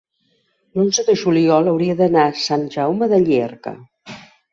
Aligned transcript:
l'onze 0.77 1.03
de 1.09 1.13
juliol 1.23 1.69
hauria 1.71 1.95
d'anar 1.99 2.23
a 2.29 2.39
Sant 2.45 2.63
Jaume 2.77 3.11
de 3.13 3.21
Llierca. 3.27 3.75